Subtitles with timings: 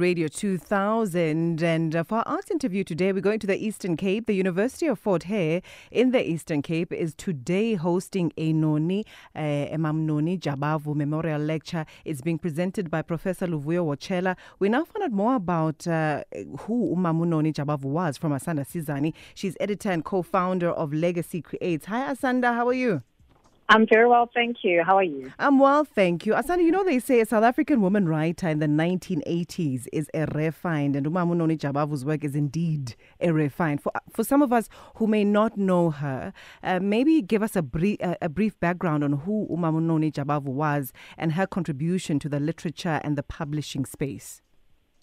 [0.00, 1.62] Radio 2000.
[1.62, 4.26] And uh, for our interview today, we're going to the Eastern Cape.
[4.26, 9.04] The University of Fort Hare in the Eastern Cape is today hosting a Noni,
[9.36, 11.84] uh, Emam Noni Jabavu Memorial Lecture.
[12.06, 14.36] It's being presented by Professor Luvuyo Wotshela.
[14.58, 16.24] We now find out more about uh,
[16.60, 19.12] who Umamu Noni Jabavu was from Asanda Sizani.
[19.34, 21.84] She's editor and co founder of Legacy Creates.
[21.86, 22.54] Hi, Asanda.
[22.54, 23.02] How are you?
[23.72, 24.82] I'm very well, thank you.
[24.84, 25.32] How are you?
[25.38, 26.32] I'm well, thank you.
[26.32, 30.26] Asanda, you know they say a South African woman writer in the 1980s is a
[30.34, 33.80] rare find, and Umamu Noni Jabavu's work is indeed a rare find.
[33.80, 36.32] For, for some of us who may not know her,
[36.64, 40.46] uh, maybe give us a brief, uh, a brief background on who Umamu Noni Jabavu
[40.46, 44.42] was and her contribution to the literature and the publishing space.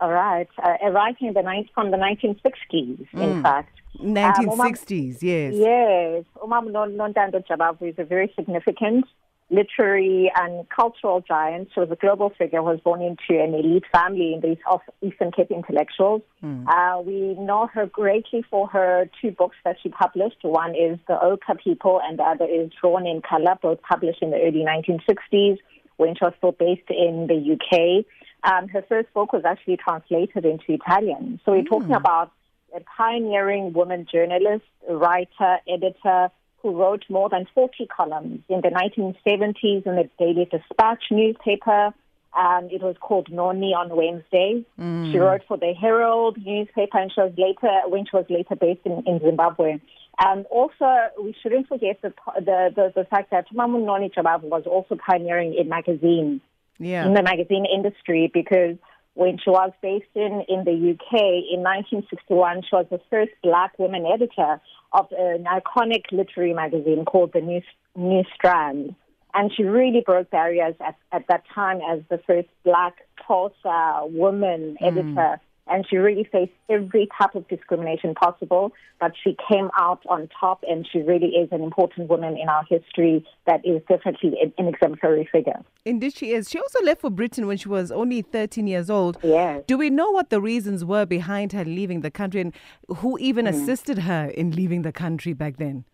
[0.00, 0.48] All right.
[0.60, 3.22] Uh, writing the ni- from the 1960s, Mm.
[3.22, 3.70] in fact.
[4.00, 5.54] 1960s, yes.
[5.54, 6.24] Yes.
[6.36, 9.04] Umam Nontando Jabavu is a very significant
[9.50, 11.68] literary and cultural giant.
[11.72, 15.32] She was a global figure, was born into an elite family in the of Eastern
[15.32, 16.22] Cape intellectuals.
[16.68, 20.36] Uh, we know her greatly for her two books that she published.
[20.42, 24.30] One is The Ochre People and the other is Drawn in Color, both published in
[24.30, 25.58] the early 1960s
[25.96, 28.04] when she was still based in the UK.
[28.44, 31.40] Um, her first book was actually translated into Italian.
[31.44, 32.30] So we're talking about
[32.74, 36.30] a pioneering woman journalist, writer, editor
[36.62, 41.94] who wrote more than 40 columns in the 1970s in the Daily Dispatch newspaper.
[42.36, 44.64] Um, it was called Noni on Wednesday.
[44.76, 48.82] She wrote for the Herald newspaper, and she was later, when she was later based
[48.84, 49.78] in, in Zimbabwe.
[50.20, 50.86] And also,
[51.22, 55.54] we shouldn't forget the the, the, the fact that Tumamu Noni Jabavu was also pioneering
[55.54, 56.40] in magazines
[56.78, 57.06] Yeah.
[57.06, 58.76] in the magazine industry because
[59.18, 63.76] when she was based in, in the UK in 1961, she was the first black
[63.76, 64.60] woman editor
[64.92, 67.60] of an iconic literary magazine called the New,
[67.96, 68.94] New Strand.
[69.34, 72.94] And she really broke barriers at, at that time as the first black
[73.26, 74.84] Tulsa woman hmm.
[74.84, 75.40] editor.
[75.68, 80.64] And she really faced every type of discrimination possible, but she came out on top,
[80.68, 84.68] and she really is an important woman in our history that is definitely an, an
[84.68, 85.62] exemplary figure.
[85.84, 86.48] Indeed, she is.
[86.50, 89.18] She also left for Britain when she was only 13 years old.
[89.22, 89.64] Yes.
[89.66, 92.54] Do we know what the reasons were behind her leaving the country and
[92.88, 93.50] who even mm.
[93.50, 95.84] assisted her in leaving the country back then?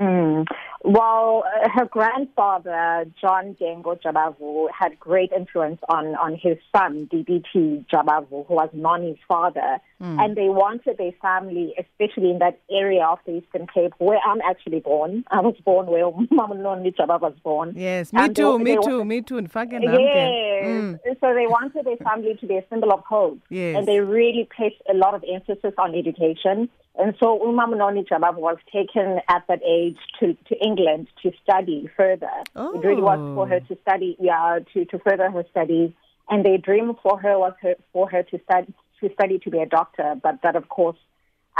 [0.00, 0.46] Mm.
[0.82, 1.44] Well,
[1.74, 8.54] her grandfather, John Tengo Jabavu, had great influence on, on his son, DBT Jabavu, who
[8.54, 9.78] was Noni's father.
[10.02, 14.40] And they wanted a family, especially in that area of the Eastern Cape, where I'm
[14.40, 15.24] actually born.
[15.30, 17.74] I was born where Mama Noni Jabavu was born.
[17.76, 19.36] Yes, me And they- too, me they- too, me too.
[19.36, 20.96] In fact, Yes.
[21.20, 23.38] So they wanted their family to be a symbol of hope.
[23.50, 23.76] Yes.
[23.76, 26.70] And they really placed a lot of emphasis on education.
[27.00, 31.88] And so Uma Noni Jabavu was taken at that age to, to England to study
[31.96, 32.30] further.
[32.54, 35.92] It really was for her to study, yeah, to, to further her studies.
[36.28, 39.60] And their dream for her was her, for her to study, to study to be
[39.60, 40.14] a doctor.
[40.22, 40.98] But that, of course,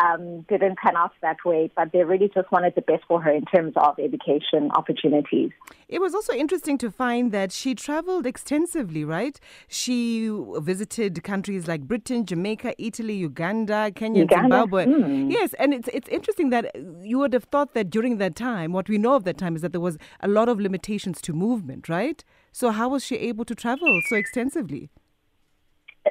[0.02, 1.70] um, didn't pan out that way.
[1.74, 5.50] But they really just wanted the best for her in terms of education opportunities.
[5.88, 9.38] It was also interesting to find that she traveled extensively, right?
[9.68, 14.56] She visited countries like Britain, Jamaica, Italy, Uganda, Kenya, and Uganda?
[14.56, 14.84] Zimbabwe.
[14.86, 15.30] Hmm.
[15.30, 18.88] Yes, and it's it's interesting that you would have thought that during that time, what
[18.88, 21.88] we know of that time is that there was a lot of limitations to movement,
[21.88, 22.24] right?
[22.52, 24.90] So how was she able to travel so extensively?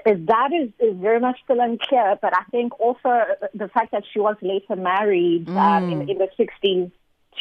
[0.06, 3.22] That is, is very much still unclear, but I think also
[3.54, 6.92] the fact that she was later married um, in, in the 60s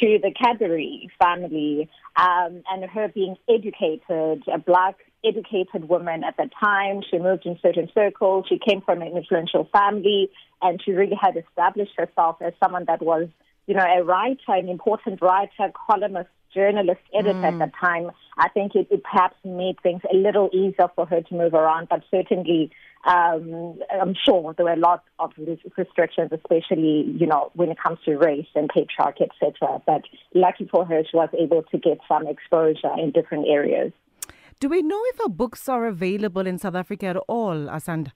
[0.00, 6.48] to the Cadbury family um, and her being educated, a black educated woman at the
[6.60, 7.02] time.
[7.10, 8.46] She moved in certain circles.
[8.48, 10.30] She came from an influential family
[10.62, 13.28] and she really had established herself as someone that was,
[13.68, 18.10] you know, a writer, an important writer, columnist, journalist, editor at that time.
[18.38, 21.88] I think it, it perhaps made things a little easier for her to move around,
[21.90, 22.72] but certainly
[23.06, 25.32] um, I'm sure there were a lot of
[25.76, 29.82] restrictions, especially, you know, when it comes to race and patriarchy, etc.
[29.86, 30.02] But
[30.34, 33.92] lucky for her, she was able to get some exposure in different areas.
[34.60, 38.12] Do we know if her books are available in South Africa at all, Asanda?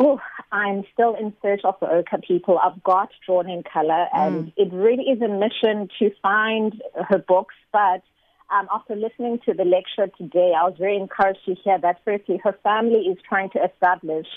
[0.00, 0.20] Oh,
[0.52, 2.58] I'm still in search of the Ochre people.
[2.58, 7.56] I've got Drawn in Color, and it really is a mission to find her books.
[7.72, 8.02] But
[8.54, 12.40] um, after listening to the lecture today, I was very encouraged to hear that, firstly,
[12.44, 14.28] her family is trying to establish,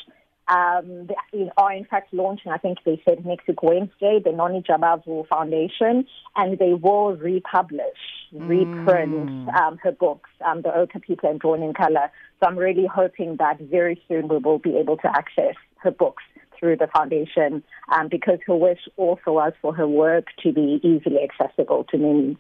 [0.47, 4.61] um, they are in fact launching, I think they said next week, Wednesday, the Noni
[4.61, 6.05] Jabavu Foundation,
[6.35, 7.87] and they will republish,
[8.33, 12.11] reprint um, her books, um, The Ochre People and Drawn in Color.
[12.39, 16.23] So I'm really hoping that very soon we will be able to access her books
[16.59, 21.19] through the foundation um, because her wish also was for her work to be easily
[21.23, 22.37] accessible to many.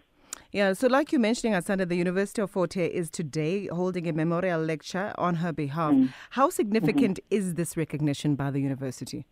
[0.51, 4.11] Yeah, so like you're mentioning, Asanda, the University of Fort Hare is today holding a
[4.11, 5.93] memorial lecture on her behalf.
[5.93, 6.13] Mm.
[6.31, 9.25] How significant is this recognition by the university?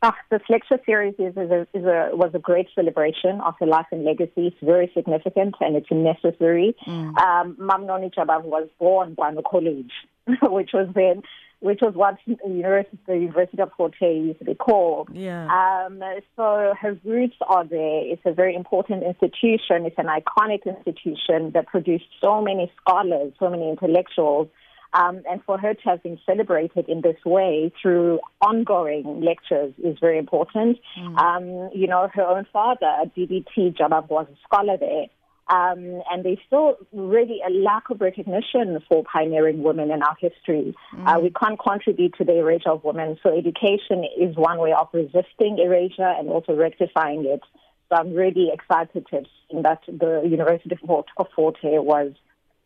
[0.00, 3.66] Ah, this lecture series is, is, a, is a, was a great celebration of her
[3.66, 4.46] life and legacy.
[4.46, 6.74] It's very significant and it's necessary.
[6.86, 9.90] Um, Mam Noni Jabavu was born Guano College,
[10.42, 11.22] which was then,
[11.60, 15.08] which was what the University, the University of Fort Hare used to be called.
[15.12, 15.46] Yeah.
[15.46, 16.00] Um,
[16.36, 18.02] so her roots are there.
[18.06, 19.84] It's a very important institution.
[19.84, 24.48] It's an iconic institution that produced so many scholars, so many intellectuals.
[24.94, 29.98] Um, and for her to have been celebrated in this way through ongoing lectures is
[30.00, 30.78] very important.
[31.18, 35.06] Um, you know, her own father, DBT Jabavu, was a scholar there.
[35.50, 40.74] Um, and there's still really a lack of recognition for pioneering women in our history.
[41.06, 44.88] Uh, we can't contribute to the erasure of women, so education is one way of
[44.92, 47.40] resisting erasure and also rectifying it.
[47.88, 52.12] So I'm really excited to have seen that the University of Fort, of Fort was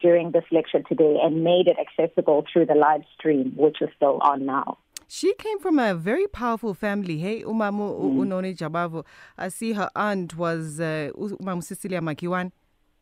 [0.00, 4.18] during this lecture today and made it accessible through the live stream, which is still
[4.22, 4.78] on now.
[5.06, 7.18] She came from a very powerful family.
[7.18, 8.16] Hey, Umamu Mm.
[8.22, 9.04] Unoni Jabavu.
[9.38, 12.50] I see her aunt was uh, Umamu Cecilia Makiwane.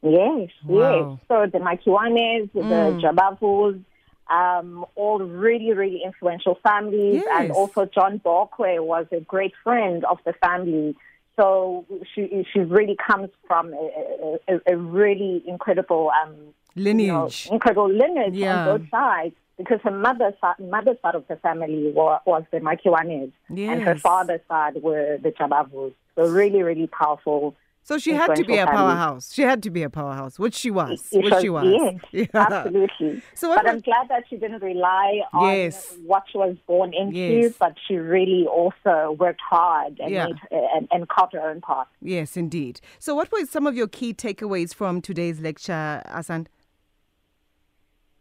[0.02, 1.18] Yes, Wow.
[1.18, 1.18] yes.
[1.28, 3.00] So the Makiwanes, the Mm.
[3.00, 3.82] Jabavus,
[4.30, 7.22] um, all really, really influential families.
[7.32, 10.94] And also John Bokwe was a great friend of the family.
[11.36, 16.34] So she she really comes from a, a, a really incredible um,
[16.76, 17.48] you know, Lineage.
[17.50, 18.68] incredible lineage Yeah.
[18.68, 19.34] on both sides.
[19.58, 23.92] Because her mother's side, mother's side of the family was, was the Makiwanes, and her
[23.92, 24.00] Yes.
[24.00, 25.92] father's side were the Jabavus.
[26.14, 27.54] So really, really powerful.
[27.82, 28.94] So she had to be a influential family.
[28.94, 29.32] powerhouse.
[29.34, 31.08] She had to be a powerhouse, which she was.
[31.10, 31.64] It Which was- she was.
[31.66, 32.26] Yes, Yeah.
[32.34, 33.22] absolutely.
[33.34, 35.96] So but I'm was- glad that she didn't rely on Yes.
[36.04, 37.54] what she was born into, Yes.
[37.58, 40.26] but she really also worked hard and, Yeah.
[40.26, 41.88] made, and, and carved her own path.
[42.00, 42.80] Yes, indeed.
[42.98, 46.46] So, what were some of your key takeaways from today's lecture, Asan?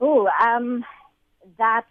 [0.01, 0.85] Oh, um,
[1.57, 1.85] that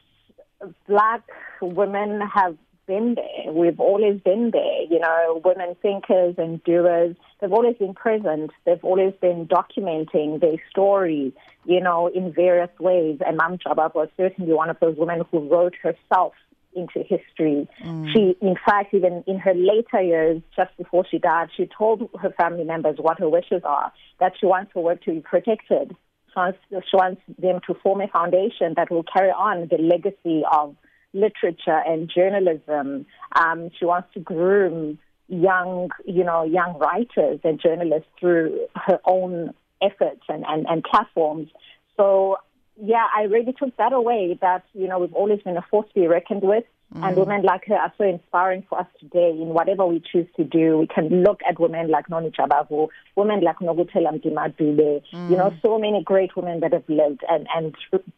[0.88, 1.22] black
[1.60, 2.56] women have
[2.88, 3.52] been there.
[3.52, 4.82] We've always been there.
[4.90, 7.14] You know, women thinkers and doers.
[7.40, 8.50] They've always been present.
[8.66, 11.32] They've always been documenting their story.
[11.64, 13.20] You know, in various ways.
[13.24, 16.32] And Mam Jabavu was certainly one of those women who wrote herself
[16.74, 17.68] into history.
[17.84, 18.12] Mm.
[18.12, 22.32] She, in fact, even in her later years, just before she died, she told her
[22.40, 23.92] family members what her wishes are.
[24.18, 25.94] That she wants her work to be protected
[26.38, 30.76] wants, she wants them to form a foundation that will carry on the legacy of
[31.18, 33.06] literature and journalism.
[33.34, 34.98] Um, she wants to groom
[35.28, 41.48] young, you know, young writers and journalists through her own efforts and, and, and platforms.
[41.96, 42.38] So,
[42.82, 46.00] yeah, I really took that away that, you know, we've always been a force to
[46.00, 46.64] be reckoned with.
[46.94, 50.44] And women like her are so inspiring for us today in whatever we choose to
[50.44, 50.78] do.
[50.78, 55.52] We can look at women like Noni Jabavu, women like Nokutela Mdima Dube, you know,
[55.60, 57.74] so many great women that have lived and, and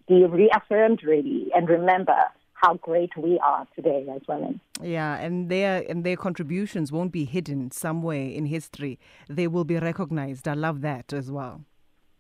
[0.07, 2.15] be reaffirmed really and remember
[2.61, 4.61] how great we are today as women.
[4.83, 8.99] Yeah, and their and their contributions won't be hidden somewhere in history.
[9.29, 10.47] They will be recognized.
[10.47, 11.63] I love that as well.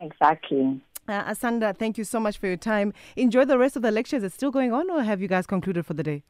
[0.00, 0.80] Exactly.
[1.08, 2.92] Uh, Asanda, thank you so much for your time.
[3.16, 4.22] Enjoy the rest of the lectures.
[4.22, 6.22] It's still going on, or have you guys concluded for the day?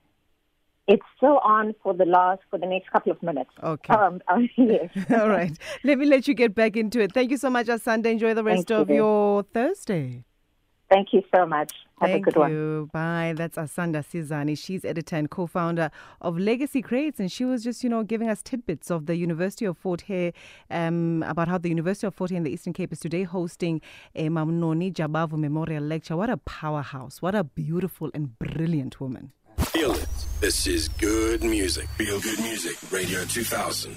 [0.86, 3.50] It's still on for the last, for the next couple of minutes.
[3.62, 3.94] Okay.
[3.94, 4.90] Um, um, yes.
[5.10, 5.56] All right.
[5.84, 7.12] Let me let you get back into it.
[7.12, 8.06] Thank you so much, Asanda.
[8.06, 8.96] Enjoy the rest Thank of you.
[8.96, 10.24] your Thursday.
[10.90, 11.72] Thank you so much.
[12.00, 12.50] Have Thank a good one.
[12.50, 12.88] you.
[12.92, 13.34] Bye.
[13.36, 14.56] That's Asanda Sizani.
[14.56, 15.90] She's editor and co-founder
[16.22, 19.66] of Legacy Creates, and she was just, you know, giving us tidbits of the University
[19.66, 20.32] of Fort Hare
[20.70, 23.82] um, about how the University of Fort Hare in the Eastern Cape is today hosting
[24.14, 26.16] a Mamnoni Jabavu Memorial Lecture.
[26.16, 27.20] What a powerhouse!
[27.20, 29.32] What a beautiful and brilliant woman.
[29.58, 30.08] Feel it.
[30.40, 31.86] This is good music.
[31.90, 32.76] Feel good music.
[32.90, 33.94] Radio 2000.